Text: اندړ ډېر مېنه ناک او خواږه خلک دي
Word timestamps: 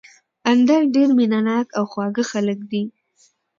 اندړ 0.51 0.81
ډېر 0.95 1.09
مېنه 1.17 1.39
ناک 1.47 1.67
او 1.77 1.83
خواږه 1.91 2.23
خلک 2.31 2.59
دي 2.71 2.83